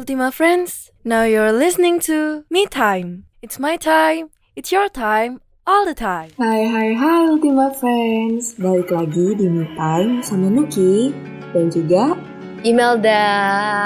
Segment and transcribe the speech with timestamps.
[0.00, 3.28] Ultima friends, now you're listening to Me Time.
[3.44, 6.32] It's my time, it's your time, all the time.
[6.40, 11.12] Hai hai hai Ultima Friends Balik lagi di Me Time sama Nuki
[11.52, 12.16] Dan juga
[12.64, 13.28] Imelda,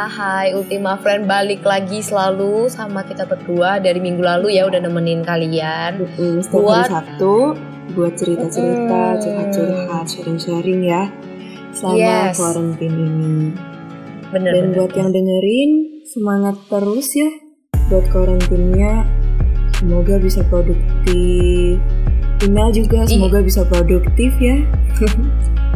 [0.07, 5.27] hai Ultima Friend balik lagi selalu sama kita berdua dari minggu lalu ya udah nemenin
[5.27, 5.99] kalian.
[6.15, 7.35] mm, setiap Buat- hari Sabtu
[7.99, 9.19] Buat cerita-cerita, Mm.
[9.19, 11.11] curhat-curhat, sharing-sharing ya
[11.75, 12.39] Selama Yes.
[12.39, 13.51] quarantine ini
[14.31, 14.79] Bener Dan bener.
[14.79, 15.71] buat yang dengerin
[16.15, 17.27] Semangat terus ya
[17.91, 19.03] Buat karantinnya
[19.75, 21.83] Semoga bisa produktif
[22.39, 23.11] Email juga Iya.
[23.11, 24.63] semoga bisa produktif ya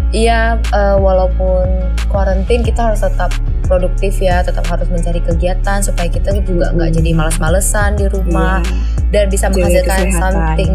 [0.08, 1.68] Iya, eh, walaupun
[2.08, 3.28] karantin kita harus tetap
[3.68, 8.72] produktif ya, tetap harus mencari kegiatan supaya kita juga nggak jadi malas-malesan di rumah Iya.
[9.12, 10.72] dan bisa menghasilkan something.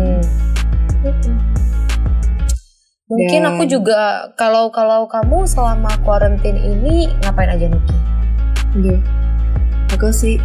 [3.09, 7.97] Mungkin Dan- aku juga kalau kalau kamu selama karantin ini ngapain aja Nuki?
[8.85, 9.22] Iya.
[10.03, 10.35] Aku sih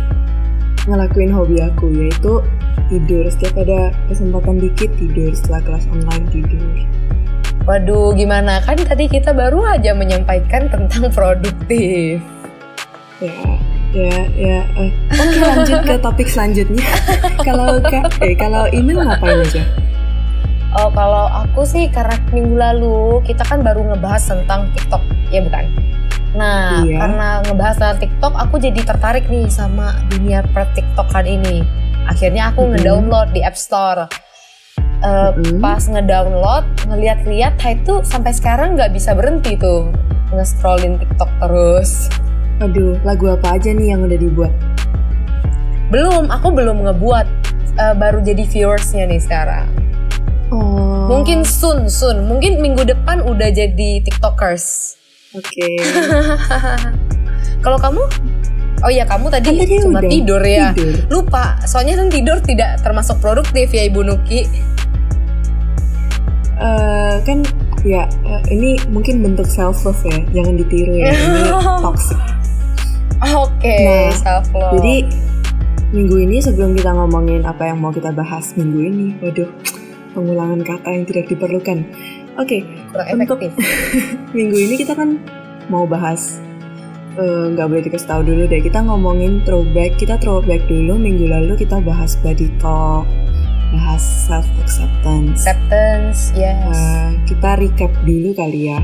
[0.86, 2.46] ngelakuin hobi aku yaitu
[2.86, 3.26] tidur.
[3.26, 6.62] Setiap ada kesempatan dikit tidur setelah kelas online tidur.
[7.66, 12.22] Waduh, gimana kan tadi kita baru aja menyampaikan tentang produktif.
[13.18, 13.34] Ya,
[13.90, 14.58] ya, ya.
[14.78, 16.86] eh, Oke lanjut ke topik selanjutnya.
[17.50, 19.66] kalau ka- eh kalau email ngapain aja?
[20.78, 25.02] Oh, kalau aku sih karena minggu lalu kita kan baru ngebahas tentang TikTok,
[25.34, 25.66] ya bukan?
[26.36, 26.96] Nah, Iya.
[27.00, 31.64] karena ngebahas tentang TikTok, aku jadi tertarik nih sama dunia per TikTokan ini.
[32.04, 32.70] Akhirnya aku Mhm.
[32.76, 34.08] ngedownload di App Store.
[34.98, 35.62] Eh, Mhm.
[35.62, 39.88] Pas ngedownload, ngeliat-liat, itu sampai sekarang nggak bisa berhenti tuh
[40.34, 42.10] nge-scrollin TikTok terus.
[42.58, 44.52] Aduh, lagu apa aja nih yang udah dibuat?
[45.94, 47.26] Belum, aku belum ngebuat.
[47.78, 49.70] Eh, baru jadi viewersnya nih sekarang.
[50.50, 51.06] Oh.
[51.06, 52.26] Mungkin soon, soon.
[52.26, 54.97] Mungkin minggu depan udah jadi TikTokers.
[55.36, 55.68] Oke.
[57.64, 58.02] Kalau kamu?
[58.78, 60.70] Oh iya, kamu tadi, Kan tadi cuma udah tidur ya.
[60.72, 60.94] Tidur.
[61.10, 64.46] Lupa, soalnya kan tidur tidak termasuk produktif ya Ibu Nuki.
[66.58, 67.38] Eh, kan
[67.86, 71.10] ya eh, ini mungkin bentuk self love ya, jangan ditiru ya.
[71.10, 71.42] Ini
[71.84, 72.18] toxic.
[73.34, 74.78] Oke, Nah, self love.
[74.78, 74.94] Jadi
[75.90, 79.50] minggu ini sebelum kita ngomongin apa yang mau kita bahas minggu ini, waduh,
[80.14, 81.82] pengulangan kata yang tidak diperlukan.
[82.38, 83.50] Oke, kurang untuk- efektif.
[84.36, 85.18] minggu ini kita kan
[85.66, 86.38] mau bahas
[87.14, 88.60] eh, nggak boleh dikasih tahu dulu deh.
[88.60, 89.98] Kita ngomongin throwback.
[89.98, 90.94] Kita throwback dulu.
[90.94, 93.10] Minggu lalu kita bahas body talk,
[93.72, 95.42] bahas self acceptance.
[95.42, 96.78] Acceptance, yes.
[97.26, 98.78] kita recap dulu kali ya.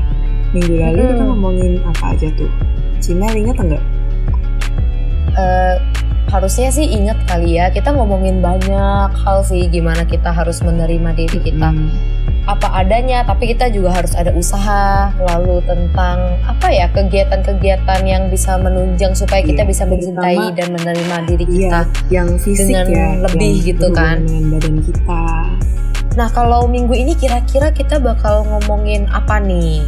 [0.51, 1.31] Minggu lalu kita Hmm.
[1.31, 2.51] ngomongin apa aja tuh?
[2.99, 3.83] Cina ingat enggak?
[5.31, 5.75] Eh,
[6.35, 11.39] harusnya sih ingat kali ya, kita ngomongin banyak hal sih gimana kita harus menerima diri
[11.41, 11.87] kita Hmm.
[12.45, 15.09] apa adanya, tapi kita juga harus ada usaha.
[15.17, 20.67] Lalu tentang apa ya kegiatan-kegiatan yang bisa menunjang supaya kita Iya, bisa mencintai terutama- dan
[20.71, 21.79] menerima diri Iya, kita.
[22.11, 24.17] yang fisik dengan ya, lebih yang gitu kan.
[24.21, 25.23] dengan badan kita.
[26.15, 29.81] Nah kalau minggu ini kira-kira kita bakal ngomongin apa nih?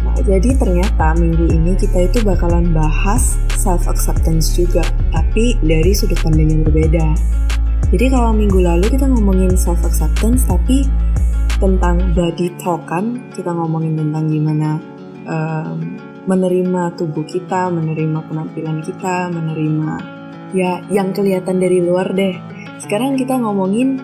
[0.00, 4.80] Nah, jadi ternyata minggu ini kita itu bakalan bahas self acceptance juga,
[5.12, 7.12] tapi dari sudut pandang yang berbeda.
[7.92, 10.88] Jadi kalau minggu lalu kita ngomongin self acceptance, tapi
[11.60, 14.80] tentang body talk kan, kita ngomongin tentang gimana
[15.28, 19.92] em, menerima tubuh kita, menerima penampilan kita, menerima
[20.56, 22.32] ya yang kelihatan dari luar deh.
[22.80, 24.00] Sekarang kita ngomongin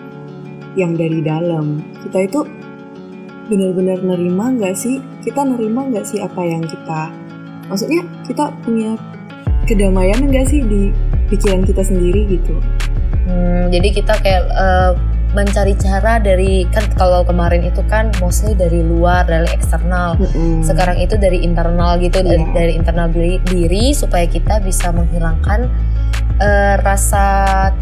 [0.77, 1.81] yang dari dalam.
[2.05, 2.45] Kita itu
[3.49, 5.01] benar-benar nerima nggak sih?
[5.25, 7.09] Kita nerima nggak sih apa yang kita?
[7.67, 8.95] Maksudnya kita punya
[9.67, 10.89] kedamaian nggak sih di
[11.27, 12.55] pikiran kita sendiri gitu?
[13.27, 14.91] Hmm, jadi kita kayak eh,
[15.35, 20.15] mencari cara dari kan kalau kemarin itu kan mostly dari luar dari eksternal.
[20.63, 22.53] Sekarang itu dari internal gitu dari, Iya.
[22.55, 25.67] dari internal diri, diri supaya kita bisa menghilangkan
[26.39, 27.25] eh, rasa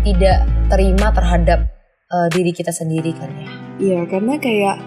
[0.01, 1.69] tidak terima terhadap
[2.09, 3.49] eh, diri kita sendiri kan ya.
[3.77, 4.77] Iya, karena kayak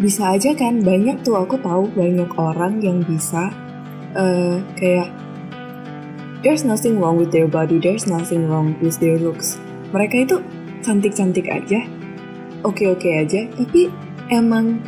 [0.00, 3.52] bisa aja kan banyak tuh aku tahu banyak orang yang bisa
[4.16, 5.08] eh, kayak
[6.46, 9.58] there's nothing wrong with their body, there's nothing wrong with their looks.
[9.90, 10.38] Mereka itu
[10.86, 11.82] cantik-cantik aja,
[12.62, 13.90] oke-oke aja, tapi
[14.30, 14.78] emang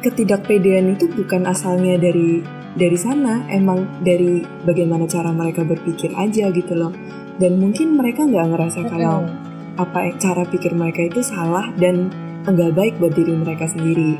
[0.00, 2.40] ketidakpedean itu bukan asalnya dari
[2.72, 6.96] dari sana, emang dari bagaimana cara mereka berpikir aja gitu loh.
[7.36, 9.28] Dan mungkin mereka nggak ngerasa kalau
[9.76, 12.08] apa cara pikir mereka itu salah dan
[12.48, 14.16] enggak baik buat diri mereka sendiri.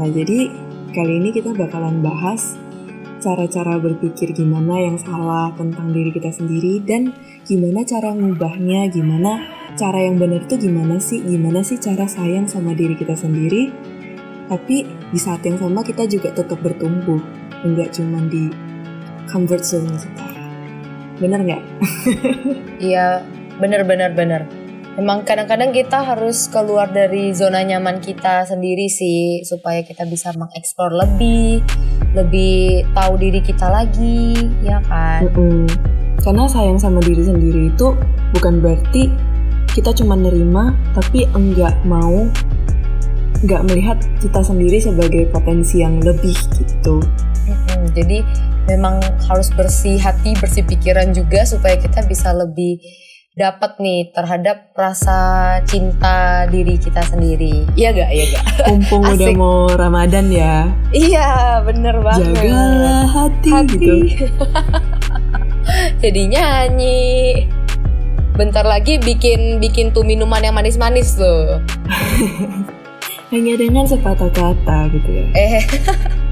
[0.00, 0.48] Nah, jadi
[0.96, 2.56] kali ini kita bakalan bahas
[3.20, 7.12] cara-cara berpikir gimana yang salah tentang diri kita sendiri dan
[7.44, 9.44] gimana cara ngubahnya, gimana
[9.76, 13.70] cara yang benar itu gimana sih, gimana sih cara sayang sama diri kita sendiri.
[14.48, 14.82] Tapi
[15.12, 17.22] di saat yang sama kita juga tetap bertumbuh,
[17.62, 18.50] enggak cuma di
[19.30, 20.26] comfort zone kita.
[21.20, 21.62] bener nggak?
[22.80, 23.20] Iya,
[23.60, 24.48] bener bener bener.
[24.98, 30.90] Emang kadang-kadang kita harus keluar dari zona nyaman kita sendiri sih supaya kita bisa mengeksplor
[30.90, 31.62] lebih,
[32.14, 35.30] lebih tahu diri kita lagi, ya kan?
[35.30, 35.70] Mm-mm.
[36.20, 37.96] Karena sayang sama diri sendiri itu
[38.36, 39.08] bukan berarti
[39.70, 42.26] kita cuma nerima tapi enggak mau
[43.40, 47.00] nggak melihat kita sendiri sebagai potensi yang lebih gitu.
[47.48, 47.88] Mm-mm.
[47.96, 48.20] Jadi
[48.68, 52.76] memang harus bersih hati, bersih pikiran juga supaya kita bisa lebih
[53.30, 55.18] dapat nih terhadap rasa
[55.62, 57.62] cinta diri kita sendiri.
[57.78, 58.10] Iya gak?
[58.10, 58.44] Iya gak?
[58.74, 62.34] Mumpung udah mau Ramadan ya, Iya, bener banget.
[62.34, 63.70] jagalah hati, Hati.
[63.78, 63.94] gitu.
[66.02, 67.02] Jadi nyanyi.
[68.34, 71.62] Bentar lagi bikin bikin tuh minuman yang manis-manis tuh.
[73.30, 75.26] Hanya dengan sepatah kata gitu ya.
[75.38, 75.62] Eh,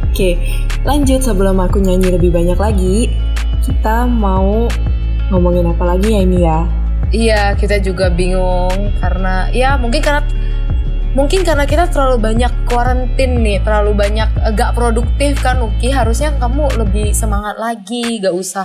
[0.02, 0.34] Oke,
[0.82, 3.06] lanjut sebelum aku nyanyi lebih banyak lagi,
[3.62, 4.66] kita mau
[5.30, 6.66] ngomongin apa lagi ya ini ya?
[7.14, 10.22] Iya kita juga bingung karena ya mungkin karena
[11.16, 15.90] mungkin karena kita terlalu banyak kuarantin nih, terlalu banyak eh, gak produktif kan Uki.
[15.90, 18.62] Harusnya kamu lebih semangat lagi, gak usah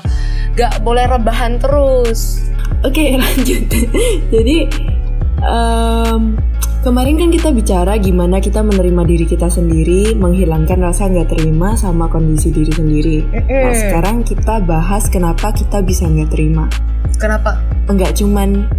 [0.53, 2.45] gak boleh rebahan terus.
[2.83, 3.63] Oke, lanjut.
[4.29, 4.57] Jadi
[5.41, 6.21] em,
[6.85, 12.11] kemarin kan kita bicara gimana kita menerima diri kita sendiri, menghilangkan rasa nggak terima sama
[12.11, 13.17] kondisi diri sendiri.
[13.33, 16.67] Nah, sekarang kita bahas kenapa kita bisa nggak terima.
[17.17, 17.59] Kenapa?
[17.89, 18.69] Enggak cuman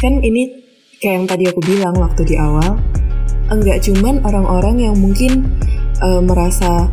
[0.00, 0.64] kan ini
[1.00, 2.76] kayak yang tadi aku bilang waktu di awal,
[3.52, 5.48] enggak cuman orang-orang yang mungkin
[6.00, 6.88] eh, merasa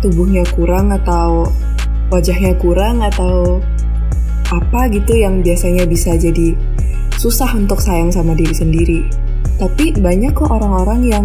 [0.00, 1.46] tubuhnya kurang atau
[2.10, 3.62] wajahnya kurang atau
[4.50, 6.58] apa gitu yang biasanya bisa jadi
[7.14, 9.00] susah untuk sayang sama diri sendiri.
[9.60, 11.24] Tapi banyak kok orang-orang yang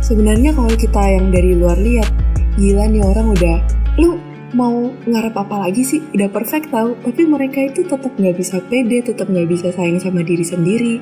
[0.00, 2.08] sebenarnya kalau kita yang dari luar lihat,
[2.56, 3.56] gila nih orang udah,
[4.00, 4.16] lu
[4.54, 6.00] mau ngarep apa lagi sih?
[6.14, 10.22] Udah perfect tau, tapi mereka itu tetap nggak bisa pede, tetap nggak bisa sayang sama
[10.22, 10.94] diri sendiri.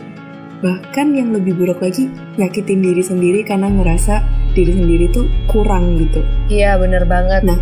[0.58, 4.22] Bahkan yang lebih buruk lagi, nyakitin diri sendiri karena ngerasa
[4.52, 6.24] diri sendiri tuh kurang gitu.
[6.48, 7.44] Iya bener banget.
[7.44, 7.60] Nah,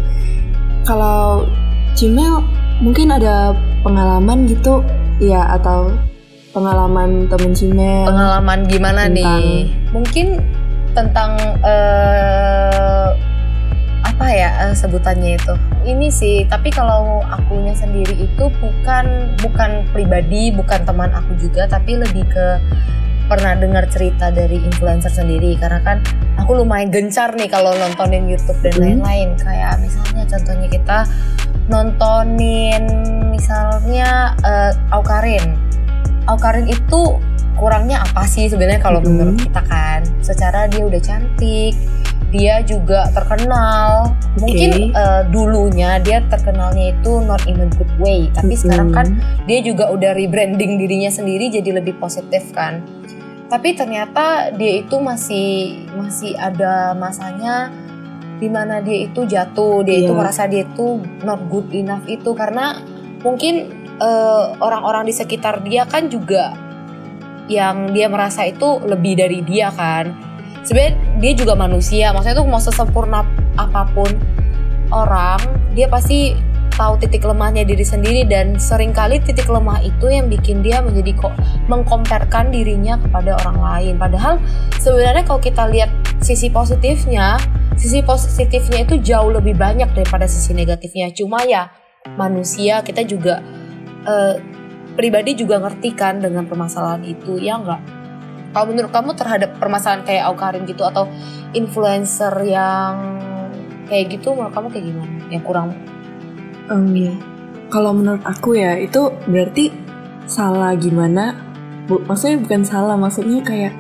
[0.81, 1.45] Kalau
[1.93, 2.41] Cimel
[2.81, 3.53] mungkin ada
[3.85, 4.81] pengalaman gitu
[5.21, 5.93] ya atau
[6.51, 9.61] pengalaman temen Cimel pengalaman gimana Tentang- nih?
[9.93, 10.27] Mungkin
[10.91, 13.09] tentang eh,
[14.03, 15.55] apa ya eh, sebutannya itu?
[15.81, 21.97] Ini sih, tapi kalau akunya sendiri itu bukan bukan pribadi, bukan teman aku juga, tapi
[21.97, 22.47] lebih ke
[23.31, 26.03] pernah dengar cerita dari influencer sendiri karena kan
[26.35, 28.83] aku lumayan gencar nih kalau nontonin YouTube dan Hmm.
[28.83, 30.99] lain-lain kayak misalnya contohnya kita
[31.71, 32.83] nontonin
[33.31, 35.55] misalnya eh, Aukarin
[36.27, 37.23] Aukarin itu
[37.55, 39.07] kurangnya apa sih sebenarnya kalau Mhm.
[39.07, 41.79] menurut kita kan secara dia udah cantik
[42.31, 44.15] dia juga terkenal.
[44.39, 49.07] Mungkin eh, dulunya dia terkenalnya itu not in a good way tapi sekarang kan
[49.51, 52.83] dia juga udah rebranding dirinya sendiri jadi lebih positif kan.
[53.51, 57.75] Tapi ternyata dia itu masih masih ada masanya
[58.39, 59.83] di mana dia itu jatuh.
[59.83, 60.19] Dia itu Iya.
[60.23, 62.79] merasa dia itu not good enough itu karena
[63.27, 66.55] mungkin eh, orang-orang di sekitar dia kan juga
[67.51, 70.30] yang dia merasa itu lebih dari dia kan
[70.65, 73.25] sebenarnya dia juga manusia maksudnya tuh mau sesempurna
[73.57, 74.11] apa pun
[74.91, 75.41] orang
[75.75, 76.35] dia pasti
[76.81, 81.13] tahu titik lemahnya diri sendiri dan sering kali titik lemah itu yang bikin dia menjadi
[81.13, 81.37] kok
[81.69, 83.95] mengkomparkan dirinya kepada orang lain.
[84.01, 84.41] Padahal
[84.81, 85.93] sebenarnya kalau kita lihat
[86.25, 87.37] sisi positifnya
[87.77, 91.13] sisi positifnya itu jauh lebih banyak daripada sisi negatifnya.
[91.13, 91.69] Cuma ya
[92.17, 93.45] manusia kita juga
[94.09, 94.41] eh,
[94.97, 98.00] pribadi juga ngerti kan dengan permasalahan itu ya enggak
[98.51, 101.07] kalau menurut kamu terhadap permasalahan kayak Aukarin gitu atau
[101.55, 103.19] influencer yang
[103.87, 105.71] kayak gitu menurut kamu kayak gimana yang kurang
[106.71, 107.15] Em, ya.
[107.67, 109.75] Kalau menurut aku ya itu berarti
[110.31, 111.35] salah gimana?
[111.91, 113.75] Bu, maksudnya bukan salah, maksudnya kayak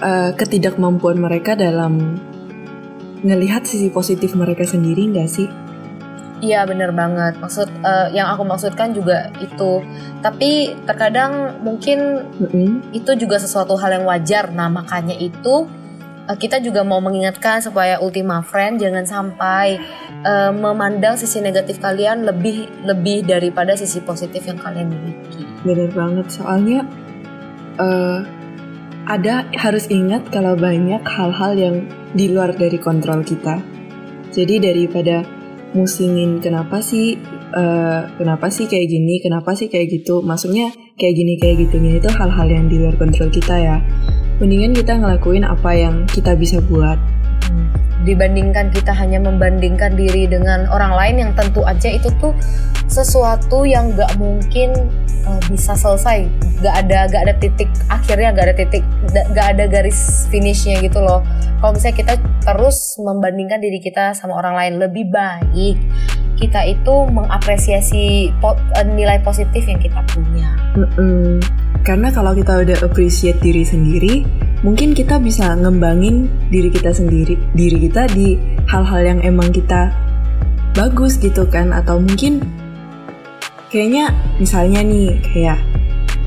[0.00, 2.16] eh, ketidakmampuan mereka dalam
[3.20, 5.48] ngelihat sisi positif mereka sendiri nggak sih?
[6.44, 7.40] Iya bener banget.
[7.40, 9.80] Maksud eh, yang aku maksudkan juga itu.
[10.20, 12.92] Tapi terkadang mungkin Mm-mm.
[12.92, 14.52] itu juga sesuatu hal yang wajar.
[14.52, 15.64] Nah makanya itu
[16.28, 19.80] eh, kita juga mau mengingatkan supaya Ultima Friend jangan sampai
[20.28, 25.40] eh, memandang sisi negatif kalian lebih lebih daripada sisi positif yang kalian miliki.
[25.64, 26.84] Bener banget, soalnya
[27.80, 28.20] eh,
[29.06, 31.76] ada harus ingat kalau banyak hal-hal yang
[32.12, 33.62] di luar dari kontrol kita.
[34.36, 35.24] Jadi daripada
[35.76, 37.20] musingin kenapa sih,
[37.52, 42.08] eh, kenapa sih kayak gini, kenapa sih kayak gitu, maksudnya kayak gini kayak gitunya itu
[42.08, 43.76] hal-hal yang di luar kontrol kita ya.
[44.40, 46.96] Mendingan kita ngelakuin apa yang kita bisa buat.
[48.06, 52.30] Dibandingkan kita hanya membandingkan diri dengan orang lain yang tentu aja itu tuh
[52.86, 54.72] sesuatu yang gak mungkin
[55.26, 56.30] uh, bisa selesai.
[56.62, 61.26] Gak ada gak ada titik akhirnya gak ada titik gak ada garis finishnya gitu loh.
[61.58, 62.14] Kalau misalnya kita
[62.46, 65.76] terus membandingkan diri kita sama orang lain lebih baik
[66.36, 71.28] kita itu mengapresiasi po eh, nilai positif yang kita punya mm -mm.
[71.82, 74.28] karena kalau kita udah appreciate diri sendiri
[74.60, 78.36] mungkin kita bisa ngembangin diri kita sendiri diri kita di
[78.68, 79.92] hal-hal yang emang kita
[80.76, 82.44] bagus gitu kan atau mungkin
[83.72, 85.60] kayaknya misalnya nih kayak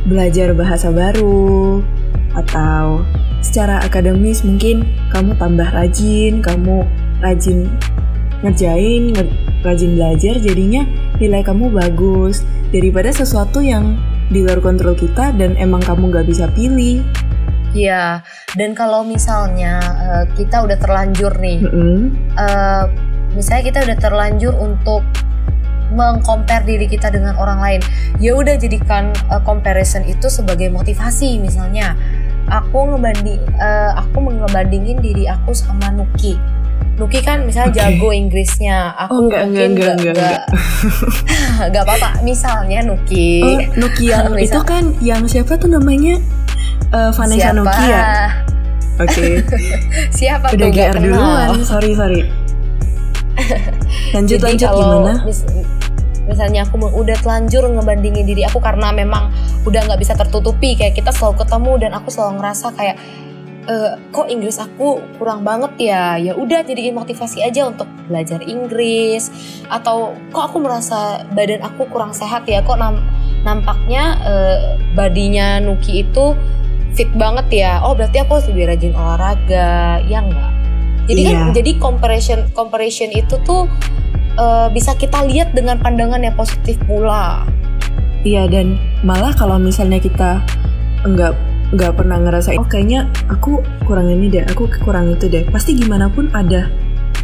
[0.10, 1.82] belajar bahasa baru
[2.34, 3.06] atau
[3.40, 6.84] secara akademis mungkin kamu tambah rajin kamu
[7.24, 7.68] rajin
[8.44, 9.16] ngerjain
[9.64, 10.88] rajin belajar jadinya
[11.20, 14.00] nilai kamu bagus daripada sesuatu yang
[14.30, 17.02] di luar kontrol kita dan emang kamu gak bisa pilih
[17.70, 18.26] Iya,
[18.58, 22.00] dan kalau misalnya uh, kita udah terlanjur nih, mm -hmm.
[22.34, 22.90] uh,
[23.38, 25.06] misalnya kita udah terlanjur untuk
[25.94, 27.82] mengcompare diri kita dengan orang lain,
[28.18, 31.38] ya udah jadikan uh, comparison itu sebagai motivasi.
[31.38, 31.94] Misalnya,
[32.50, 36.42] aku ngebanding, uh, aku ngebandingin diri aku sama Nuki.
[37.00, 37.96] Nuki kan misalnya okay.
[37.96, 40.40] jago Inggrisnya, aku oh, enggak, mungkin enggak, enggak, enggak, enggak.
[41.72, 42.10] enggak apa-apa.
[42.28, 43.40] Misalnya Nuki.
[43.40, 46.20] Oh, Nuki yang Misal, itu kan yang siapa tuh namanya?
[46.94, 47.58] uh, Vanessa Siapa?
[47.58, 48.04] Nokia.
[49.00, 49.08] Oke.
[49.08, 49.32] Okay.
[50.20, 50.76] Siapa Udah tuh?
[50.76, 51.48] GR duluan.
[51.64, 52.22] Sorry, sorry.
[54.12, 55.14] Lanjut, Jadi lanjut gimana?
[55.24, 55.42] Mis
[56.30, 59.34] misalnya aku udah telanjur ngebandingin diri aku karena memang
[59.66, 63.02] udah nggak bisa tertutupi kayak kita selalu ketemu dan aku selalu ngerasa kayak
[63.70, 63.76] e,
[64.10, 66.18] kok Inggris aku kurang banget ya?
[66.18, 69.30] Ya udah jadiin motivasi aja untuk belajar Inggris.
[69.70, 72.66] Atau kok aku merasa badan aku kurang sehat ya?
[72.66, 73.06] Kok nam
[73.46, 74.34] nampaknya e,
[74.98, 76.34] badinya Nuki itu
[76.98, 77.86] fit banget ya?
[77.86, 80.02] Oh berarti aku harus lebih rajin olahraga.
[80.10, 80.52] Ya enggak?
[81.10, 81.40] Jadi kan, iya.
[81.42, 83.66] kan jadi comparison comparison itu tuh
[84.38, 87.50] uh, bisa kita lihat dengan pandangan yang positif pula.
[88.22, 90.44] Iya dan malah kalau misalnya kita
[91.02, 91.34] enggak
[91.70, 95.46] nggak pernah ngerasa oh kayaknya aku kurang ini deh aku kurang itu deh.
[95.50, 96.70] Pasti gimana pun ada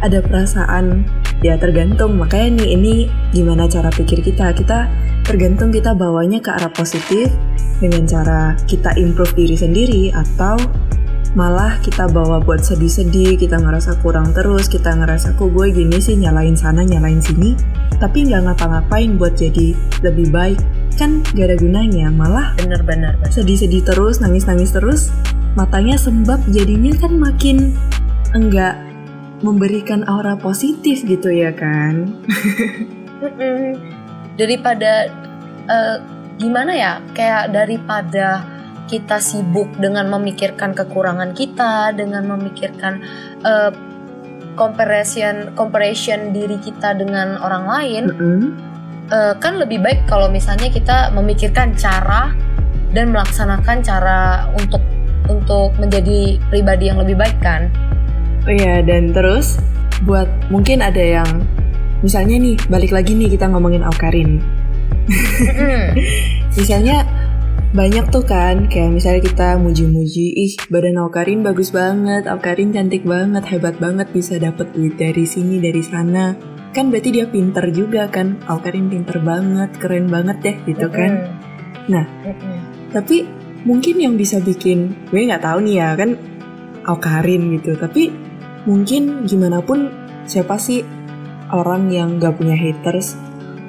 [0.02, 1.06] ada perasaan.
[1.44, 2.16] Ya tergantung.
[2.16, 2.94] Makanya nih ini
[3.34, 4.56] gimana cara pikir kita.
[4.56, 4.88] Kita
[5.26, 7.28] tergantung kita bawanya ke arah positif
[7.76, 10.56] dengan cara kita improve diri sendiri atau
[11.36, 16.16] malah kita bawa buat sedih-sedih, kita ngerasa kurang terus, kita ngerasa kok gue gini sih
[16.16, 17.52] nyalain sana nyalain sini,
[18.00, 20.56] tapi nggak ngapa-ngapain buat jadi lebih baik,
[20.96, 25.12] kan gak ada gunanya, malah bener-bener sedih-sedih terus, nangis-nangis terus,
[25.54, 27.76] matanya sembab jadinya kan makin
[28.34, 28.76] enggak
[29.44, 32.16] memberikan aura positif gitu ya kan?
[34.40, 35.12] Daripada
[35.68, 35.96] uh,
[36.36, 38.44] gimana ya kayak daripada
[38.86, 43.02] kita sibuk dengan memikirkan kekurangan kita dengan memikirkan
[43.42, 43.72] uh,
[44.54, 48.42] comparison comparison diri kita dengan orang lain mm -hmm.
[49.10, 52.34] Uh, kan lebih baik kalau misalnya kita memikirkan cara
[52.94, 54.82] dan melaksanakan cara untuk
[55.26, 57.68] untuk menjadi pribadi yang lebih baik kan?
[58.46, 59.58] Oh iya dan terus
[60.06, 61.42] buat mungkin ada yang
[62.00, 64.38] misalnya nih balik lagi nih kita ngomongin Aukarin.
[66.58, 67.06] Misalnya
[67.76, 73.44] banyak tuh kan kayak misalnya kita muji-muji ih badan Aukarin bagus banget Aukarin cantik banget
[73.52, 78.36] hebat banget bisa dapet duit dari sini dari sana kan berarti dia pinter juga kan?
[78.44, 81.40] Aukarin pinter banget keren banget deh gitu kan?
[81.88, 82.04] Nah
[82.92, 83.24] tapi
[83.64, 86.20] mungkin yang bisa bikin gue nggak tahu nih ya kan?
[86.84, 87.80] Aukarin gitu.
[87.80, 88.12] Tapi
[88.68, 89.88] mungkin gimana pun
[90.28, 90.84] siapa sih
[91.48, 93.16] orang yang gak punya haters?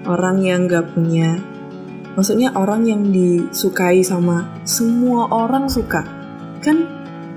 [0.04, 1.40] Orang yang gak punya
[2.20, 6.04] maksudnya orang yang disukai sama semua orang suka?
[6.60, 6.84] Kan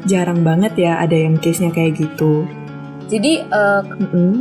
[0.09, 2.49] jarang banget ya ada yang case nya kayak gitu.
[3.07, 4.35] Jadi uh, mm -hmm.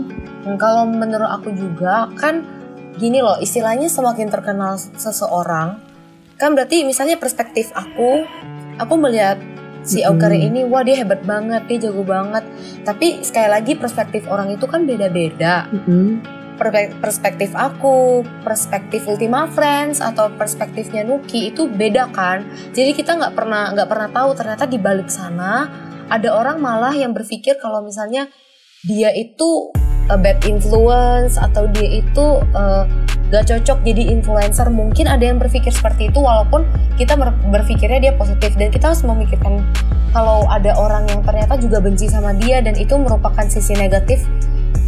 [0.55, 2.41] Kalau menurut aku juga kan
[2.95, 5.77] gini loh istilahnya semakin terkenal seseorang
[6.39, 8.23] kan berarti misalnya perspektif aku
[8.79, 9.37] aku melihat
[9.83, 10.49] si Aukari mm -hmm.
[10.51, 12.43] ini wah dia hebat banget dia jago banget
[12.87, 16.39] tapi sekali lagi perspektif orang itu kan beda-beda -hmm
[16.99, 22.43] perspektif aku, perspektif Ultima Friends atau perspektifnya Nuki itu beda kan.
[22.75, 25.71] Jadi kita nggak pernah nggak pernah tahu ternyata di balik sana
[26.11, 28.27] ada orang malah yang berpikir kalau misalnya
[28.83, 29.71] dia itu
[30.09, 32.25] a bad influence atau dia itu
[32.57, 32.83] uh,
[33.29, 36.65] gak cocok jadi influencer mungkin ada yang berpikir seperti itu walaupun
[36.97, 37.13] kita
[37.53, 39.61] berpikirnya dia positif dan kita harus memikirkan
[40.09, 44.25] kalau ada orang yang ternyata juga benci sama dia dan itu merupakan sisi negatif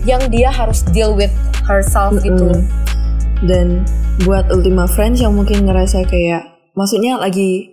[0.10, 1.30] yang dia harus deal with
[1.70, 2.26] herself mm -hmm.
[2.26, 2.48] gitu
[3.46, 3.86] dan
[4.26, 7.70] buat Ultima Friends yang mungkin ngerasa kayak maksudnya lagi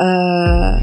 [0.00, 0.80] uh,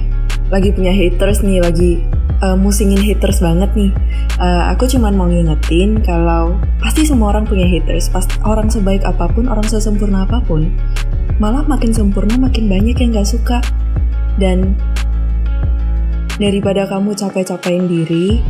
[0.54, 2.02] lagi punya haters nih lagi
[2.42, 3.92] uh, musingin haters banget nih.
[4.38, 8.10] Uh, aku cuman mau ngingetin kalau pasti semua orang punya haters.
[8.10, 10.70] Pas orang sebaik apa pun, orang sesempurna apa pun,
[11.42, 13.60] malah makin sempurna makin banyak yang gak suka.
[14.38, 14.78] Dan
[16.38, 18.42] daripada kamu capek-capekin diri,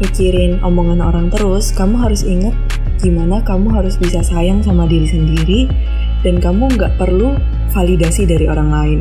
[0.00, 2.56] mikirin omongan orang terus, kamu harus inget
[3.04, 5.68] gimana kamu harus bisa sayang sama diri sendiri
[6.24, 7.36] dan kamu nggak perlu
[7.76, 9.00] validasi dari orang lain.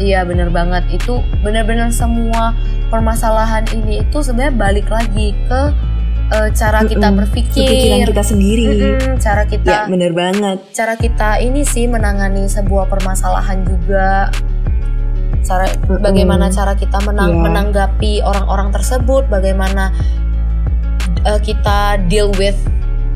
[0.00, 0.84] Iya bener banget.
[0.90, 2.54] Itu bener-bener semua
[2.90, 5.60] permasalahan ini itu sebenarnya balik lagi ke
[6.32, 11.42] uh, cara kita berpikir, pikiran kita sendiri, Mm-mm, cara kita, ya bener banget, cara kita
[11.42, 14.30] ini sih menangani sebuah permasalahan juga,
[15.44, 16.00] cara Mm-mm.
[16.00, 17.42] bagaimana cara kita menang, yeah.
[17.44, 19.92] menanggapi orang-orang tersebut, bagaimana
[21.26, 22.56] uh, kita deal with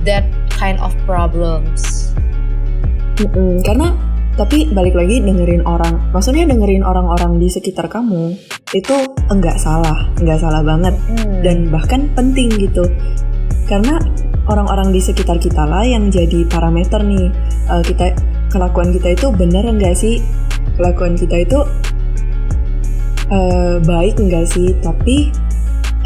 [0.05, 2.13] that kind of problems.
[3.19, 3.95] Mm-mm, karena
[4.39, 8.39] tapi balik lagi dengerin orang maksudnya dengerin orang-orang di sekitar kamu
[8.71, 10.95] itu enggak salah enggak salah banget.
[10.95, 11.43] Hmm.
[11.43, 12.85] dan bahkan penting gitu.
[13.69, 14.01] Karena
[14.49, 17.29] orang-orang di sekitar kita lah yang jadi parameter nih.
[17.69, 18.17] Uh, kita
[18.49, 20.25] kelakuan kita itu benar enggak sih?
[20.81, 21.59] Kelakuan kita itu
[23.31, 24.73] uh, baik enggak sih?
[24.81, 25.31] Tapi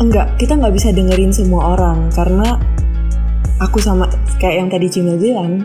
[0.03, 2.11] enggak kita nggak bisa dengerin semua orang.
[2.11, 2.59] Karena
[3.63, 4.11] aku sama
[4.43, 5.63] kayak yang tadi Cimel bilang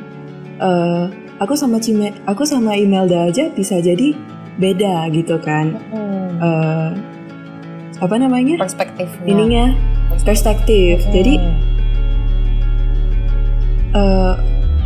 [0.62, 4.14] uh, aku sama Cime, aku sama Imelda aja bisa jadi
[4.58, 5.78] beda gitu kan.
[5.94, 6.30] Hmm.
[6.42, 6.92] Uh,
[8.02, 8.62] apa namanya?
[8.62, 9.10] Perspektif.
[9.26, 9.74] Ininya
[10.26, 11.02] perspektif.
[11.06, 11.14] Hmm.
[11.14, 11.34] Jadi
[13.94, 14.34] uh,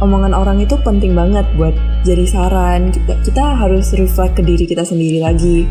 [0.03, 2.91] omongan orang itu penting banget buat jadi saran.
[2.91, 5.67] Kita, kita harus reflect ke diri kita sendiri lagi.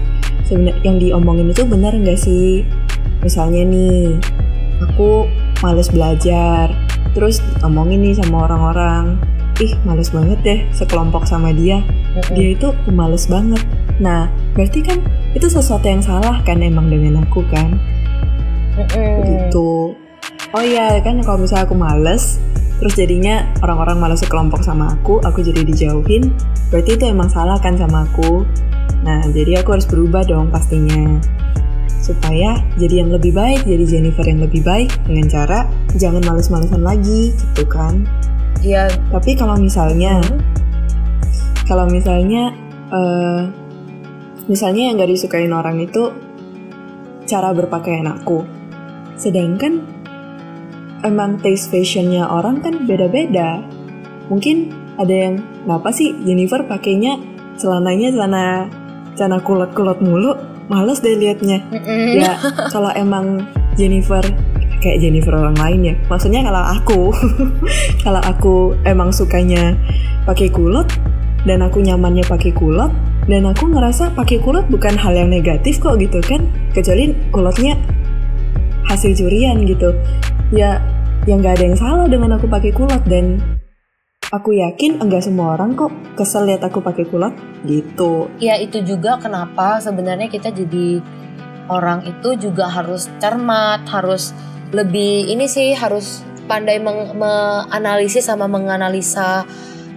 [0.49, 2.65] Sebenarnya yang diomongin itu benar nggak sih?
[3.21, 4.17] Misalnya nih,
[4.81, 5.29] aku
[5.61, 6.73] males belajar,
[7.13, 9.21] terus ngomongin nih sama orang-orang
[9.61, 11.85] ih males banget deh sekelompok sama dia.
[11.85, 12.35] Mm-hmm.
[12.35, 13.63] dia itu males banget.
[14.01, 14.99] Nah berarti kan
[15.37, 17.77] itu sesuatu yang salah kan emang dengan aku kan?
[18.81, 19.15] Mm-hmm.
[19.29, 19.95] gitu.
[20.51, 22.41] Oh iya kan kalau misalnya aku males
[22.81, 26.33] terus jadinya orang-orang malas sekelompok sama aku aku jadi dijauhin
[26.73, 28.49] berarti itu emang salah kan sama aku?
[29.05, 31.21] Nah jadi aku harus berubah dong pastinya.
[32.01, 37.37] Supaya jadi yang lebih baik jadi Jennifer yang lebih baik dengan cara jangan males-malesan lagi
[37.37, 38.09] gitu kan
[38.61, 38.93] Iya.
[39.09, 40.39] Tapi kalau misalnya, hmm.
[41.65, 42.53] kalau misalnya,
[42.93, 43.49] uh,
[44.47, 46.13] misalnya yang gak disukain orang itu
[47.25, 48.45] cara berpakaian aku,
[49.17, 49.81] sedangkan
[51.05, 53.65] emang taste fashionnya orang kan beda-beda.
[54.29, 54.71] Mungkin
[55.01, 57.17] ada yang kenapa sih Jennifer pakainya
[57.57, 58.45] celananya celana
[59.17, 60.37] celana kulot-kulot mulu,
[60.69, 61.65] males deh liatnya.
[61.73, 62.07] Mm -mm.
[62.21, 62.33] Ya
[62.69, 64.23] kalau emang Jennifer
[64.81, 65.95] kayak Jennifer orang lain ya.
[66.09, 67.01] Maksudnya kalau aku,
[68.05, 68.55] kalau aku
[68.89, 69.77] emang sukanya
[70.25, 70.89] pakai kulot
[71.45, 72.93] dan aku nyamannya pakai kulot
[73.29, 76.49] dan aku ngerasa pakai kulot bukan hal yang negatif kok gitu kan.
[76.73, 77.77] Kecuali kulotnya
[78.89, 79.95] hasil curian gitu.
[80.51, 80.81] Ya
[81.29, 83.39] yang nggak ada yang salah dengan aku pakai kulot dan
[84.33, 87.37] aku yakin enggak semua orang kok kesel lihat aku pakai kulot
[87.69, 88.33] gitu.
[88.41, 91.05] Ya itu juga kenapa sebenarnya kita jadi
[91.71, 94.35] orang itu juga harus cermat, harus
[94.71, 99.47] lebih ini sih harus pandai menganalisis sama menganalisa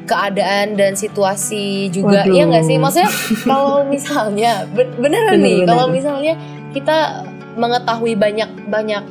[0.03, 2.35] keadaan dan situasi juga Waduh.
[2.35, 3.11] ya nggak sih maksudnya
[3.47, 6.33] kalau misalnya beneran bener, nih kalau misalnya
[6.75, 7.23] kita
[7.55, 9.03] mengetahui banyak banyak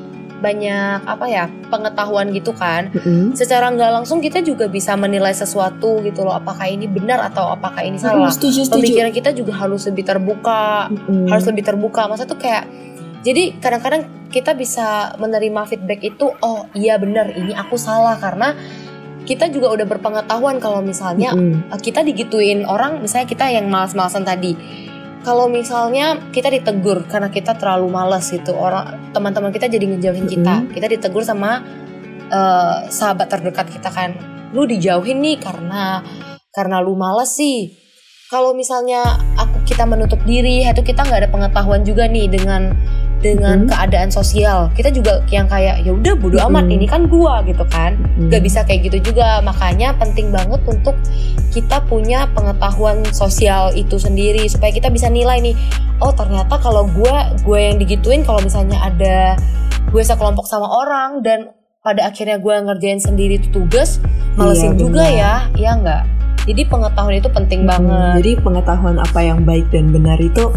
[0.42, 3.38] banyak apa ya pengetahuan gitu kan mm-hmm.
[3.38, 7.86] secara nggak langsung kita juga bisa menilai sesuatu gitu loh apakah ini benar atau apakah
[7.86, 8.82] ini salah mm, setuju, setuju.
[8.82, 11.30] pemikiran kita juga harus lebih terbuka mm-hmm.
[11.30, 12.66] harus lebih terbuka masa tuh kayak
[13.22, 14.02] jadi kadang-kadang
[14.34, 18.58] kita bisa menerima feedback itu, oh iya bener ini aku salah karena
[19.22, 24.54] kita juga udah berpengetahuan kalau misalnya mm kita digituin orang, misalnya kita yang malas-malasan tadi.
[25.22, 30.54] Kalau misalnya kita ditegur karena kita terlalu malas gitu, orang teman-teman kita jadi ngejauhin kita.
[30.58, 30.74] Mm -hmm.
[30.74, 31.62] Kita ditegur sama
[32.26, 34.18] uh, sahabat terdekat kita kan,
[34.50, 36.02] lu dijauhin nih karena
[36.50, 37.70] karena lu malas sih.
[38.34, 39.04] Kalau misalnya
[39.38, 42.74] aku kita menutup diri, itu kita nggak ada pengetahuan juga nih dengan
[43.22, 43.70] dengan hmm.
[43.70, 44.68] keadaan sosial.
[44.74, 46.74] Kita juga yang kayak ya udah bodo amat hmm.
[46.76, 47.94] ini kan gua gitu kan.
[47.96, 48.28] Hmm.
[48.28, 49.38] gak bisa kayak gitu juga.
[49.40, 50.98] Makanya penting banget untuk
[51.54, 55.56] kita punya pengetahuan sosial itu sendiri supaya kita bisa nilai nih
[56.00, 59.38] oh ternyata kalau gua gue yang digituin kalau misalnya ada
[59.92, 61.52] gue sekelompok sama orang dan
[61.84, 64.00] pada akhirnya gue ngerjain sendiri itu tugas
[64.38, 65.34] malesin iya, juga ya.
[65.54, 66.02] Ya enggak
[66.42, 68.12] jadi pengetahuan itu penting hmm, banget.
[68.22, 70.50] jadi pengetahuan apa yang baik dan benar itu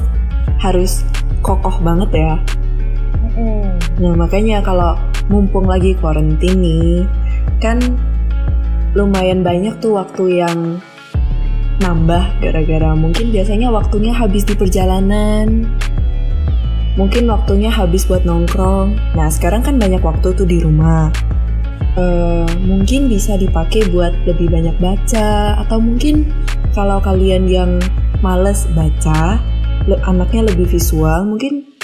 [0.59, 1.03] harus
[1.41, 2.33] kokoh banget ya.
[3.35, 3.69] Mm.
[3.99, 4.95] Nah makanya kalau
[5.27, 7.03] mumpung lagi quarantine nih,
[7.59, 7.81] kan
[8.95, 10.79] lumayan banyak tuh waktu yang
[11.83, 15.67] nambah gara-gara mungkin biasanya waktunya habis di perjalanan
[16.95, 18.95] mungkin waktunya habis buat nongkrong.
[19.15, 21.11] Nah sekarang kan banyak waktu tuh di rumah.
[21.95, 26.27] Uh, mungkin bisa dipakai buat lebih banyak baca atau mungkin
[26.75, 27.79] kalau kalian yang
[28.19, 29.39] males baca,
[30.05, 31.75] anaknya lebih visual, mungkin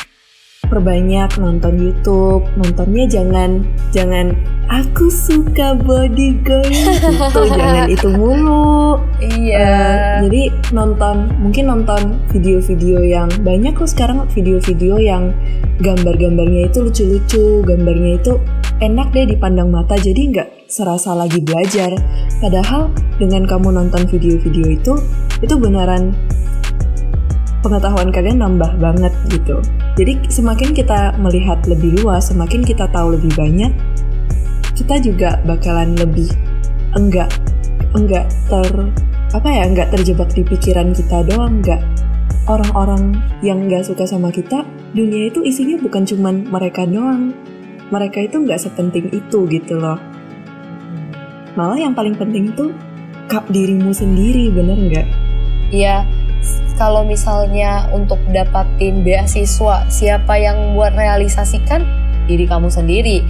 [0.71, 2.47] perbanyak nonton YouTube.
[2.55, 4.31] Nontonnya jangan jangan
[4.71, 9.03] aku suka body girl gitu, jangan itu mulu.
[9.19, 9.59] Iya.
[9.59, 15.35] Uh, jadi nonton mungkin nonton video-video yang banyak kok sekarang video-video yang
[15.83, 18.39] gambar-gambarnya itu lucu-lucu, gambarnya itu
[18.79, 21.91] enak deh dipandang mata jadi nggak serasa lagi belajar.
[22.39, 24.93] Padahal dengan kamu nonton video-video itu,
[25.43, 26.15] itu beneran
[27.61, 29.61] pengetahuan kalian nambah banget gitu.
[29.97, 33.71] Jadi semakin kita melihat lebih luas, semakin kita tahu lebih banyak,
[34.77, 36.29] kita juga bakalan lebih
[36.97, 37.29] enggak
[37.95, 38.67] enggak ter
[39.31, 41.61] apa ya enggak terjebak di pikiran kita doang.
[41.61, 41.81] Enggak
[42.49, 47.31] orang-orang yang enggak suka sama kita dunia itu isinya bukan cuman mereka doang.
[47.91, 49.99] Mereka itu nggak sepenting itu gitu loh.
[51.59, 52.71] Malah yang paling penting itu
[53.31, 55.07] kap dirimu sendiri bener nggak
[55.71, 56.03] iya
[56.75, 61.85] kalau misalnya untuk dapatin beasiswa siapa yang buat realisasikan
[62.25, 63.21] diri kamu sendiri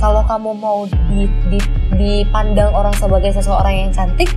[0.00, 1.58] kalau kamu mau di, di,
[1.98, 4.30] dipandang orang sebagai seseorang yang cantik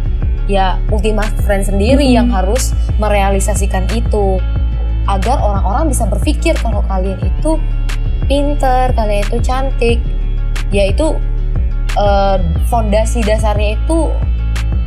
[0.49, 2.15] ya ultimate friend sendiri hmm.
[2.19, 4.41] yang harus merealisasikan itu
[5.07, 7.59] agar orang-orang bisa berpikir kalau kalian itu
[8.25, 9.99] pinter, kalian itu cantik,
[10.71, 11.15] yaitu
[11.99, 12.39] uh,
[12.71, 14.07] fondasi dasarnya itu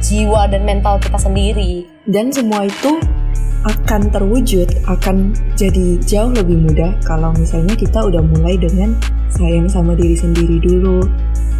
[0.01, 1.85] jiwa dan mental kita sendiri.
[2.09, 2.97] Dan semua itu
[3.67, 8.95] akan terwujud, akan jadi jauh lebih mudah kalau misalnya kita udah mulai dengan
[9.35, 11.03] sayang sama diri sendiri dulu.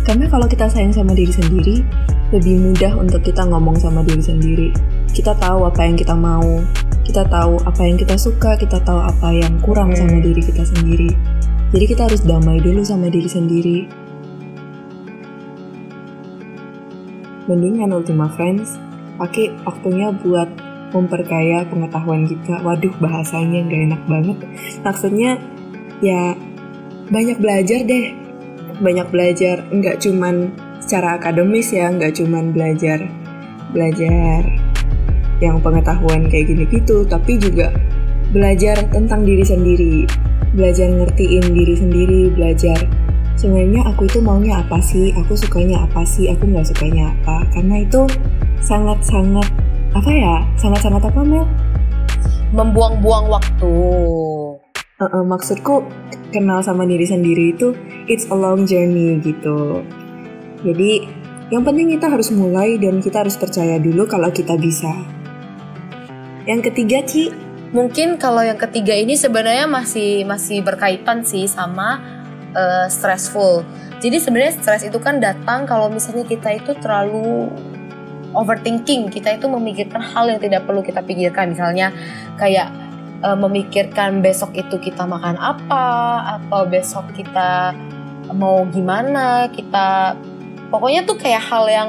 [0.07, 1.83] Karena kalau kita sayang sama diri sendiri,
[2.31, 4.69] lebih mudah untuk kita ngomong sama diri sendiri.
[5.11, 6.63] Kita tahu apa yang kita mau,
[7.03, 11.11] kita tahu apa yang kita suka, kita tahu apa yang kurang sama diri kita sendiri.
[11.75, 13.79] Jadi kita harus damai dulu sama diri sendiri.
[17.51, 18.79] Mendingan Ultima Friends,
[19.19, 20.66] pakai waktunya buat
[20.97, 22.65] memperkaya pengetahuan kita.
[22.65, 24.39] Waduh, bahasanya nggak enak banget.
[24.81, 25.31] Maksudnya,
[26.01, 26.33] ya
[27.13, 28.17] banyak belajar deh.
[28.77, 30.53] Banyak belajar, nggak cuman
[30.85, 33.09] secara akademis ya, nggak cuman belajar
[33.73, 34.41] belajar
[35.41, 37.73] yang pengetahuan kayak gini gitu, tapi juga
[38.33, 40.09] belajar tentang diri sendiri,
[40.57, 42.79] belajar ngertiin diri sendiri, belajar
[43.37, 47.45] sebenarnya aku itu maunya apa sih, aku sukanya apa sih, aku nggak sukanya apa.
[47.53, 48.09] Karena itu
[48.65, 49.47] sangat-sangat
[49.93, 51.47] apa ya, sangat-sangat apa Mel?
[52.57, 53.75] Membuang-buang waktu.
[54.97, 55.85] Uh, uh, maksudku
[56.33, 57.77] kenal sama diri sendiri itu
[58.09, 59.85] it's a long journey gitu.
[60.65, 61.05] Jadi
[61.53, 64.91] yang penting kita harus mulai dan kita harus percaya dulu kalau kita bisa.
[66.49, 67.31] Yang ketiga Ci,
[67.77, 72.01] mungkin kalau yang ketiga ini sebenarnya masih masih berkaitan sih sama
[72.57, 73.63] uh, stressful.
[74.01, 77.53] Jadi sebenarnya stres itu kan datang kalau misalnya kita itu terlalu
[78.37, 81.91] overthinking, kita itu memikirkan hal yang tidak perlu kita pikirkan, misalnya
[82.37, 82.69] kayak
[83.25, 85.87] uh, memikirkan besok itu kita makan apa
[86.39, 87.73] atau besok kita
[88.37, 90.19] mau gimana, kita
[90.69, 91.89] pokoknya tuh kayak hal yang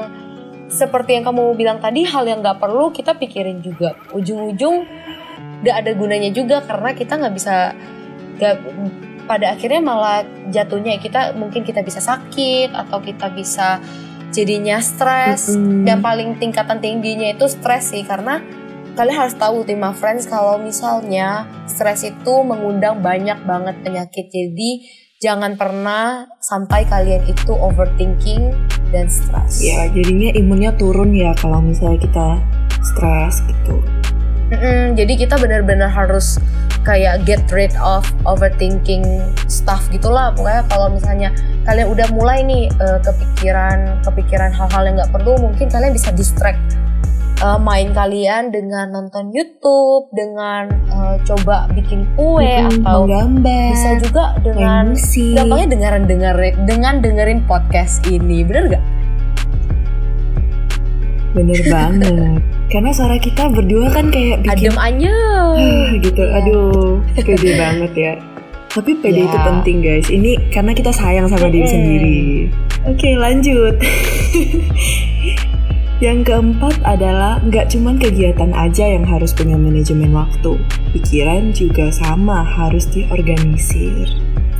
[0.68, 3.96] seperti yang kamu bilang tadi hal yang nggak perlu kita pikirin juga.
[4.12, 4.84] Ujung-ujung
[5.64, 7.74] gak ada gunanya juga karena kita nggak bisa
[8.38, 8.62] gak,
[9.26, 13.82] pada akhirnya malah jatuhnya kita mungkin kita bisa sakit atau kita bisa
[14.32, 15.84] jadinya stres mm-hmm.
[15.88, 18.44] dan paling tingkatan tingginya itu stres sih karena
[18.98, 24.26] kalian harus tahu Ultima Friends kalau misalnya stres itu mengundang banyak banget penyakit.
[24.26, 24.90] Jadi
[25.22, 28.50] jangan pernah sampai kalian itu overthinking
[28.90, 29.62] dan stres.
[29.62, 32.28] Ya jadinya imunnya turun ya kalau misalnya kita
[32.82, 33.78] stres gitu.
[34.50, 36.40] Mm-mm, jadi kita benar-benar harus
[36.88, 39.04] kayak get rid of overthinking
[39.44, 41.28] stuff gitulah pokoknya kalau misalnya
[41.68, 46.56] kalian udah mulai nih uh, kepikiran kepikiran hal-hal yang nggak perlu mungkin kalian bisa distract
[47.44, 53.90] uh, main kalian dengan nonton YouTube dengan uh, coba bikin kue hmm, atau menggambar, bisa
[54.00, 54.84] juga dengan
[55.36, 58.84] gampangnya dengerin dengerin dengan dengerin podcast ini bener gak?
[61.36, 62.57] Bener banget.
[62.68, 64.68] Karena suara kita berdua kan kayak bikin...
[64.68, 65.16] Adem aja.
[66.04, 66.36] gitu, yeah.
[66.36, 67.00] aduh.
[67.16, 68.12] Pede banget ya.
[68.68, 69.28] Tapi pede yeah.
[69.32, 70.06] itu penting guys.
[70.12, 72.20] Ini karena kita sayang sama diri sendiri.
[72.84, 73.80] Oke lanjut.
[76.04, 80.60] yang keempat adalah nggak cuman kegiatan aja yang harus punya manajemen waktu.
[80.92, 84.12] Pikiran juga sama harus diorganisir.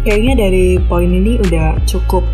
[0.09, 2.25] Kayaknya dari poin ini udah cukup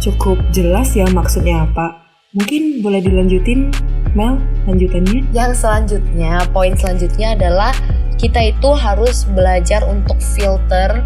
[0.00, 2.03] cukup jelas ya maksudnya apa
[2.34, 3.70] Mungkin boleh dilanjutin,
[4.18, 5.22] Mel, lanjutannya?
[5.30, 7.70] Yang selanjutnya, poin selanjutnya adalah
[8.18, 10.98] kita itu harus belajar untuk filter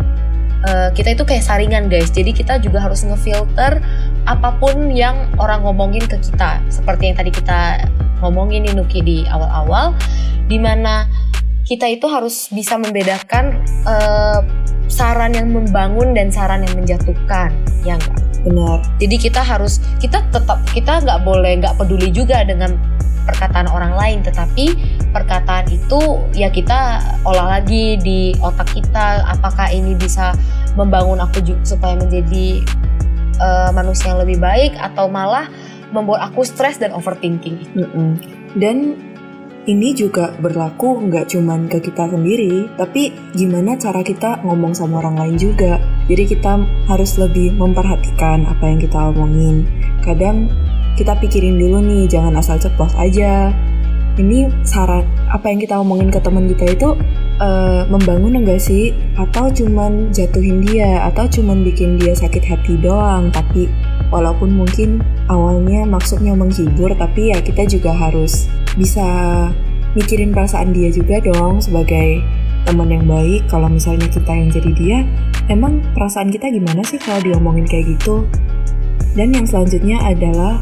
[0.64, 2.08] uh, kita itu kayak saringan guys.
[2.08, 3.76] Jadi kita juga harus ngefilter
[4.24, 6.64] apa pun yang orang ngomongin ke kita.
[6.72, 7.84] Seperti yang tadi kita
[8.24, 9.92] ngomongin nih Nuki di awal-awal
[10.48, 11.04] di mana
[11.68, 14.40] kita itu harus bisa membedakan uh,
[14.88, 17.52] saran yang membangun dan saran yang menjatuhkan
[17.84, 18.16] ya enggak
[18.48, 22.74] benar jadi kita harus kita tetap kita nggak boleh nggak peduli juga dengan
[23.28, 24.72] perkataan orang lain tetapi
[25.12, 30.32] perkataan itu ya kita olah lagi di otak kita apakah ini bisa
[30.80, 32.64] membangun aku juga supaya menjadi
[33.37, 35.44] uh, manusia yang lebih baik atau malah
[35.92, 38.11] membuat aku stres dan overthinking mm -mm.
[38.56, 38.96] dan
[39.68, 45.20] ini juga berlaku nggak cuman ke kita sendiri, tapi gimana cara kita ngomong sama orang
[45.20, 45.76] lain juga.
[46.08, 49.68] Jadi kita harus lebih memperhatikan apa yang kita omongin.
[50.00, 50.48] Kadang
[50.96, 53.52] kita pikirin dulu nih, jangan asal ceplos aja.
[54.18, 56.88] Ini saran apa yang kita omongin ke teman kita itu
[57.38, 58.90] uh, membangun enggak sih?
[59.14, 61.06] Atau cuman jatuhin dia?
[61.06, 63.30] Atau cuman bikin dia sakit hati doang?
[63.30, 63.70] Tapi
[64.10, 69.06] walaupun mungkin awalnya maksudnya menghibur, tapi ya kita juga harus bisa
[69.94, 72.20] mikirin perasaan dia juga dong sebagai
[72.68, 73.48] teman yang baik.
[73.48, 74.98] Kalau misalnya kita yang jadi dia,
[75.48, 78.28] emang perasaan kita gimana sih kalau diomongin kayak gitu?
[79.16, 80.61] Dan yang selanjutnya adalah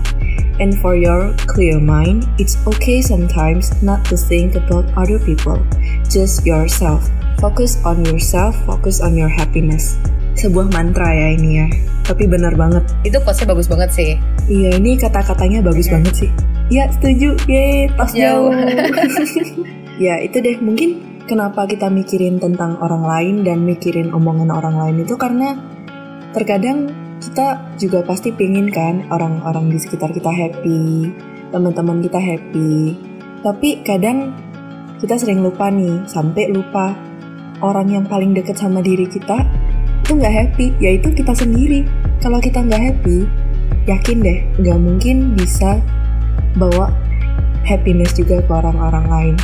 [0.56, 5.60] And for your clear mind, it's okay sometimes not to think about other people,
[6.08, 7.12] just yourself.
[7.36, 10.00] Focus on yourself, focus on your happiness.
[10.32, 11.68] Sebuah mantra ya ini ya,
[12.08, 12.88] tapi benar banget.
[13.04, 14.10] Itu quotesnya bagus banget sih.
[14.48, 16.30] Iya, ini kata-katanya bagus banget sih.
[16.72, 17.36] Ya, setuju.
[17.44, 18.48] Yeay, tos jauh.
[20.08, 20.56] ya, itu deh.
[20.56, 25.58] Mungkin kenapa kita mikirin tentang orang lain dan mikirin omongan orang lain itu karena
[26.30, 31.10] terkadang kita juga pasti pingin kan orang-orang di sekitar kita happy,
[31.50, 32.94] teman-teman kita happy.
[33.42, 34.32] Tapi kadang
[35.02, 36.94] kita sering lupa nih, sampai lupa
[37.60, 39.42] orang yang paling deket sama diri kita
[40.06, 41.82] itu nggak happy, yaitu kita sendiri.
[42.22, 43.26] Kalau kita nggak happy,
[43.90, 45.82] yakin deh nggak mungkin bisa
[46.54, 46.94] bawa
[47.66, 49.36] happiness juga ke orang-orang lain.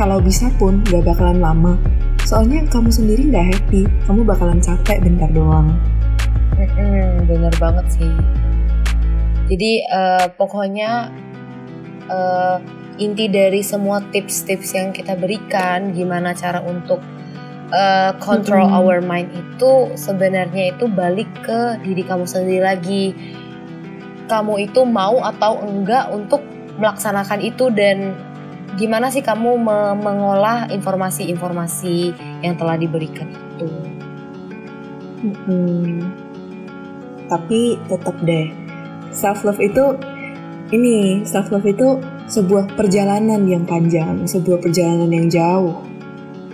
[0.00, 1.76] Kalau bisa pun nggak bakalan lama.
[2.24, 5.76] Soalnya kamu sendiri nggak happy, kamu bakalan capek bentar doang.
[6.56, 8.12] Hmm, bener banget sih.
[9.52, 11.12] Jadi uh, pokoknya
[12.08, 12.56] uh,
[12.96, 17.04] inti dari semua tips-tips yang kita berikan, gimana cara untuk
[17.68, 18.80] uh, control mm -hmm.
[18.80, 23.12] our mind itu sebenarnya itu balik ke diri kamu sendiri lagi.
[24.32, 26.40] Kamu itu mau atau enggak untuk
[26.80, 28.29] melaksanakan itu dan
[28.78, 33.66] gimana sih kamu me mengolah informasi-informasi yang telah diberikan itu.
[35.20, 36.30] Mm -hmm
[37.30, 38.50] tapi tetap deh
[39.14, 39.94] self love itu
[40.74, 45.86] ini self love itu sebuah perjalanan yang panjang sebuah perjalanan yang jauh.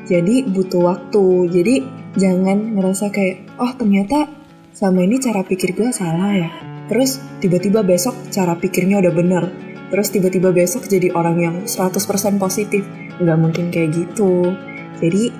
[0.07, 1.75] Jadi butuh waktu jadi
[2.15, 4.31] jangan ngerasa kayak oh ternyata
[4.71, 6.51] sama ini cara pikir gue salah ya.
[6.87, 9.45] Terus tiba-tiba besok cara pikirnya udah bener
[9.93, 11.97] terus tiba-tiba besok jadi orang yang 100%
[12.43, 12.83] positif
[13.23, 14.53] nggak mungkin kayak gitu
[14.99, 15.31] jadi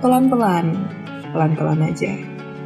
[0.00, 0.76] pelan-pelan
[1.34, 2.12] pelan-pelan aja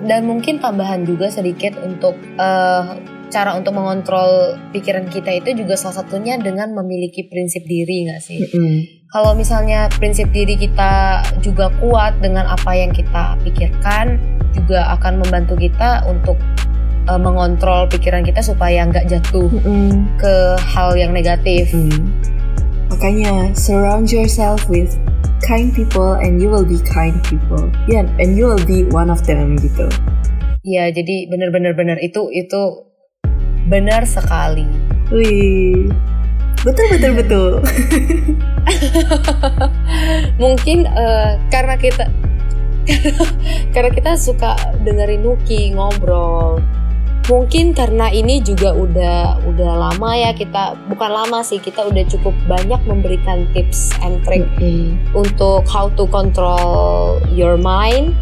[0.04, 3.00] dan mungkin tambahan juga sedikit untuk uh,
[3.32, 8.38] cara untuk mengontrol pikiran kita itu juga salah satunya dengan memiliki prinsip diri nggak sih?
[8.38, 8.76] Mm -hmm.
[9.10, 14.20] Kalau misalnya prinsip diri kita juga kuat dengan apa yang kita pikirkan,
[14.56, 16.40] juga akan membantu kita untuk
[17.06, 19.90] uh, mengontrol pikiran kita supaya nggak jatuh mm -hmm.
[20.18, 21.70] ke hal yang negatif.
[21.72, 22.04] Mm -hmm.
[22.90, 24.94] Makanya surround yourself with
[25.42, 27.70] kind people and you will be kind people.
[27.86, 29.90] Ya, yeah, and you will be one of them gitu.
[30.66, 32.90] Iya, jadi bener-bener bener itu itu
[33.70, 34.66] benar sekali.
[35.14, 35.86] Wih,
[36.66, 37.50] betul betul betul.
[40.42, 42.10] Mungkin uh, karena kita
[43.74, 46.58] karena kita suka dengerin Nuki ngobrol
[47.26, 52.34] mungkin karena ini juga udah udah lama ya kita bukan lama sih kita udah cukup
[52.46, 54.86] banyak memberikan tips and trick mm -hmm.
[55.10, 58.14] untuk how to control your mind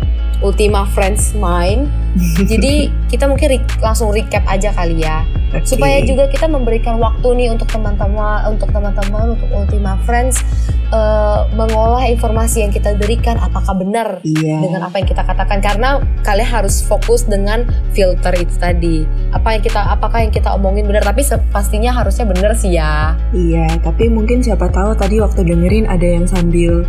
[0.45, 1.89] Ultima Friends Mind.
[2.53, 5.25] Jadi kita mungkin re langsung recap aja kali ya.
[5.51, 5.67] Okay.
[5.75, 10.43] Supaya juga kita memberikan waktu nih untuk teman-teman, untuk teman-teman, untuk Ultima Friends
[10.95, 14.63] uh, mengolah informasi yang kita berikan apakah benar yeah.
[14.63, 18.97] dengan apa yang kita katakan karena kalian harus fokus dengan filter itu tadi.
[19.35, 23.15] Apa yang kita apakah yang kita omongin benar tapi pastinya harusnya benar sih ya.
[23.35, 26.87] Iya, tapi mungkin siapa tahu tadi waktu dengerin ada yang sambil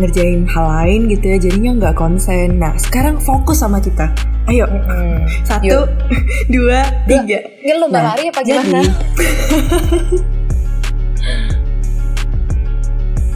[0.00, 4.10] ngerjain hal lain gitu ya jadinya nggak konsen nah sekarang fokus sama kita
[4.50, 5.26] ayo hmm.
[5.46, 5.86] satu Yuk.
[6.54, 8.80] dua tiga nggak lomba nah, lari apa gimana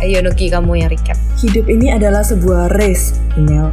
[0.05, 3.73] ayo Nuki kamu yang recap hidup ini adalah sebuah race, Inel.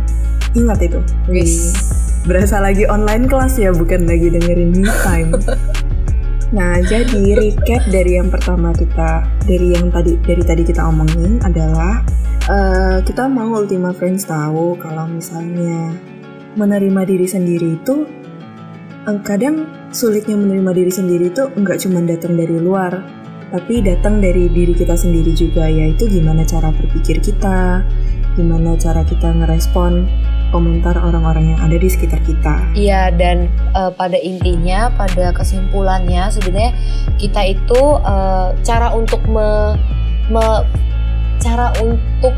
[0.54, 1.00] Ingat itu.
[1.32, 1.80] Race.
[2.28, 5.32] Berasa lagi online kelas ya, bukan lagi dengerin me time.
[6.58, 12.04] nah, jadi recap dari yang pertama kita, dari yang tadi dari tadi kita omongin adalah
[12.50, 15.94] uh, kita mau Ultima Friends tahu kalau misalnya
[16.60, 18.04] menerima diri sendiri itu
[19.08, 23.04] uh, kadang sulitnya menerima diri sendiri itu enggak cuma datang dari luar,
[23.54, 27.86] tapi datang dari diri kita sendiri juga yaitu gimana cara berpikir kita,
[28.36, 30.10] gimana cara kita ngerespon
[30.54, 32.62] komentar orang-orang yang ada di sekitar kita.
[32.78, 36.74] Iya dan uh, pada intinya, pada kesimpulannya sebenarnya
[37.18, 39.78] kita itu uh, cara untuk me,
[40.30, 40.62] me
[41.44, 42.32] cara untuk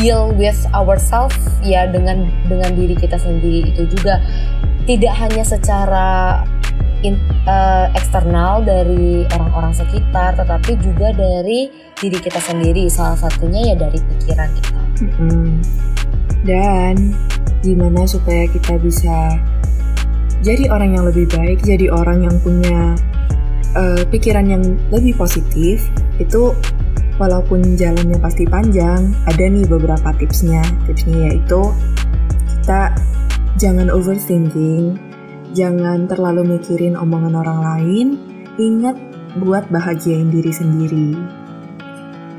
[0.00, 4.24] deal with ourselves ya dengan dengan diri kita sendiri itu juga
[4.88, 6.42] tidak hanya secara
[7.06, 12.86] in, uh, eksternal dari orang-orang sekitar, tetapi juga dari diri kita sendiri.
[12.88, 14.80] Salah satunya ya dari pikiran kita.
[15.02, 15.46] Mm-hmm.
[16.42, 16.94] Dan
[17.62, 19.38] gimana supaya kita bisa
[20.42, 22.98] jadi orang yang lebih baik, jadi orang yang punya
[23.78, 25.86] uh, pikiran yang lebih positif,
[26.18, 26.50] itu
[27.22, 30.66] walaupun jalannya pasti panjang, ada nih beberapa tipsnya.
[30.90, 31.70] Tipsnya yaitu
[32.58, 32.90] kita
[33.62, 34.98] jangan overthinking,
[35.54, 38.06] jangan terlalu mikirin omongan orang lain,
[38.58, 38.98] ingat
[39.38, 41.14] buat bahagiain diri sendiri.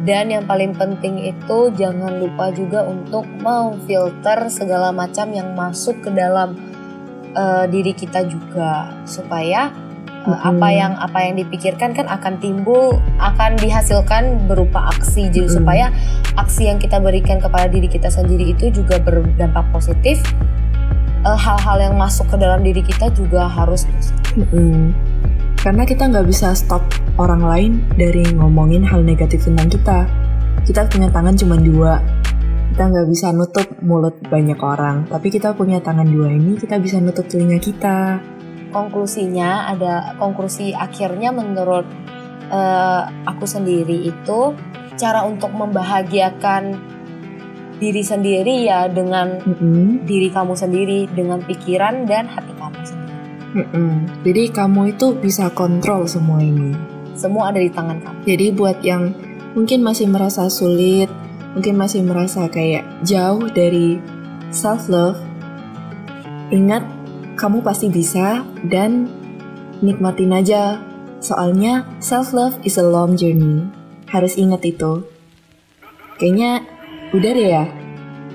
[0.04, 6.12] Dan yang paling penting itu jangan lupa juga untuk memfilter segala macam yang masuk ke
[6.12, 6.60] dalam
[7.40, 9.72] uh, diri kita juga supaya
[10.26, 10.40] hmm.
[10.40, 15.56] apa yang apa yang dipikirkan kan akan timbul akan dihasilkan berupa aksi jadi hmm.
[15.60, 15.86] supaya
[16.40, 20.24] aksi yang kita berikan kepada diri kita sendiri itu juga berdampak positif
[21.24, 23.88] hal hal-hal yang masuk ke dalam diri kita juga harus
[24.36, 24.92] hmm.
[25.64, 26.84] karena kita nggak bisa stop
[27.18, 30.00] orang lain dari ngomongin hal negatif tentang kita.
[30.64, 32.00] Kita punya tangan cuma dua.
[32.74, 36.98] Kita nggak bisa nutup mulut banyak orang, tapi kita punya tangan dua ini kita bisa
[36.98, 38.18] nutup telinga kita.
[38.74, 41.86] Konklusinya ada konklusi akhirnya menurut
[42.50, 44.58] uh, aku sendiri itu
[44.98, 46.92] cara untuk membahagiakan
[47.78, 49.86] diri sendiri ya dengan mm -hmm.
[50.10, 53.16] diri kamu sendiri dengan pikiran dan hati kamu sendiri.
[53.54, 53.94] Mm -hmm.
[54.26, 58.20] Jadi kamu itu bisa kontrol semua ini semua ada di tangan kamu.
[58.26, 59.14] Jadi buat yang
[59.54, 61.10] mungkin masih merasa sulit,
[61.54, 64.02] mungkin masih merasa kayak jauh dari
[64.50, 65.18] self love,
[66.50, 66.84] ingat
[67.34, 69.10] kamu pasti bisa dan
[69.82, 70.80] nikmatin aja.
[71.24, 73.66] Soalnya self love is a long journey.
[74.12, 75.08] Harus ingat itu.
[76.22, 76.62] Kayaknya
[77.16, 77.66] udah deh ya.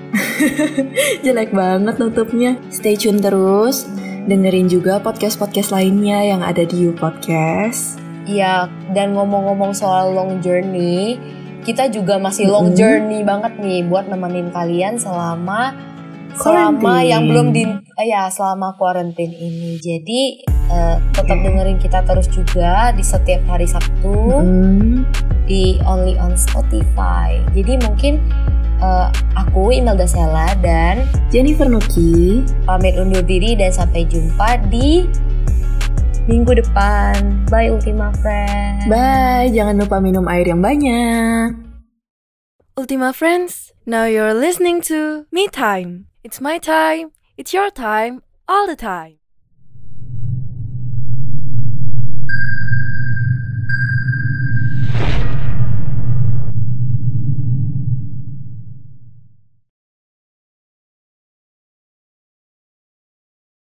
[1.25, 2.57] Jelek banget nutupnya.
[2.73, 3.87] Stay tune terus.
[4.29, 7.97] Dengerin juga podcast-podcast lainnya yang ada di You Podcast.
[8.29, 11.17] Iya, dan ngomong-ngomong soal long journey,
[11.65, 15.73] kita juga masih long journey banget nih buat nemenin kalian selama
[16.37, 19.79] selama yang belum di uh, ya selama quarantine ini.
[19.81, 24.97] Jadi uh, tetap dengerin kita terus juga di setiap hari Sabtu mm.
[25.49, 27.41] di Only on Spotify.
[27.55, 28.21] Jadi mungkin
[28.83, 35.07] uh, aku Imelda Sela dan Jennifer Nuki pamit undur diri dan sampai jumpa di
[36.29, 37.45] minggu depan.
[37.49, 38.85] Bye Ultima Friends.
[38.85, 41.57] Bye, jangan lupa minum air yang banyak.
[42.79, 46.08] Ultima Friends, now you're listening to Me Time.
[46.29, 49.18] It's my time, it's your time, all the time.